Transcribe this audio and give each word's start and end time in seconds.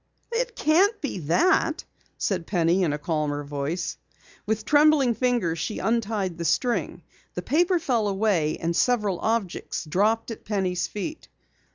"It 0.31 0.55
can't 0.55 0.99
be 0.99 1.19
that," 1.27 1.83
said 2.17 2.47
Penny 2.47 2.81
in 2.81 2.91
a 2.91 2.97
calmer 2.97 3.43
voice. 3.43 3.97
With 4.47 4.65
trembling 4.65 5.13
fingers 5.13 5.59
she 5.59 5.77
untied 5.77 6.39
the 6.39 6.43
string. 6.45 7.03
The 7.35 7.43
paper 7.43 7.77
fell 7.77 8.07
away 8.07 8.57
and 8.57 8.75
several 8.75 9.19
objects 9.19 9.85
dropped 9.85 10.31
at 10.31 10.43
Penny's 10.43 10.87
feet. 10.87 11.27